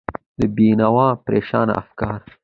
[0.39, 2.19] د بېنوا پرېشانه افکار